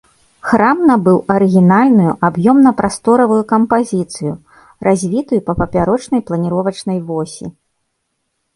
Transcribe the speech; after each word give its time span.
Храм 0.51 0.77
набыў 0.91 1.17
арыгінальную 1.33 2.13
аб'ёмна-прасторавую 2.29 3.39
кампазіцыю, 3.53 4.33
развітую 4.89 5.41
па 5.51 5.59
папярочнай 5.63 6.21
планіровачнай 6.31 6.99
восі. 7.15 7.45